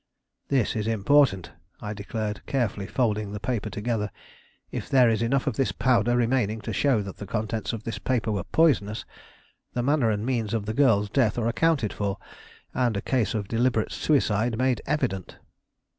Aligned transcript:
"This 0.47 0.75
is 0.75 0.87
important," 0.87 1.51
I 1.79 1.93
declared, 1.93 2.43
carefully 2.47 2.87
folding 2.87 3.33
the 3.33 3.39
paper 3.39 3.69
together. 3.69 4.09
"If 4.71 4.89
there 4.89 5.07
is 5.11 5.21
enough 5.21 5.45
of 5.45 5.57
this 5.57 5.71
powder 5.71 6.17
remaining 6.17 6.59
to 6.61 6.73
show 6.73 7.03
that 7.03 7.17
the 7.17 7.27
contents 7.27 7.71
of 7.71 7.83
this 7.83 7.99
paper 7.99 8.31
were 8.31 8.45
poisonous, 8.45 9.05
the 9.73 9.83
manner 9.83 10.09
and 10.09 10.25
means 10.25 10.55
of 10.55 10.65
the 10.65 10.73
girl's 10.73 11.07
death 11.11 11.37
are 11.37 11.47
accounted 11.47 11.93
for, 11.93 12.17
and 12.73 12.97
a 12.97 13.01
case 13.03 13.35
of 13.35 13.47
deliberate 13.47 13.91
suicide 13.91 14.57
made 14.57 14.81
evident." 14.87 15.37